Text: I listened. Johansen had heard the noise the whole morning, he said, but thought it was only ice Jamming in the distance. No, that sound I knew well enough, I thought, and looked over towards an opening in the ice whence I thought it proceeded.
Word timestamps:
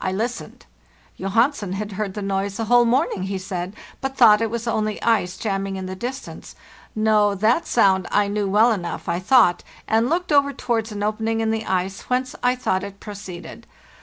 I 0.00 0.12
listened. 0.12 0.64
Johansen 1.18 1.74
had 1.74 1.92
heard 1.92 2.14
the 2.14 2.22
noise 2.22 2.56
the 2.56 2.64
whole 2.64 2.86
morning, 2.86 3.24
he 3.24 3.36
said, 3.36 3.76
but 4.00 4.16
thought 4.16 4.40
it 4.40 4.48
was 4.48 4.66
only 4.66 4.96
ice 5.02 5.36
Jamming 5.36 5.76
in 5.76 5.84
the 5.84 5.94
distance. 5.94 6.56
No, 6.96 7.34
that 7.34 7.66
sound 7.66 8.06
I 8.10 8.26
knew 8.28 8.48
well 8.48 8.72
enough, 8.72 9.10
I 9.10 9.18
thought, 9.18 9.62
and 9.86 10.08
looked 10.08 10.32
over 10.32 10.54
towards 10.54 10.90
an 10.90 11.02
opening 11.02 11.40
in 11.42 11.50
the 11.50 11.66
ice 11.66 12.00
whence 12.08 12.34
I 12.42 12.56
thought 12.56 12.82
it 12.82 12.98
proceeded. 12.98 13.66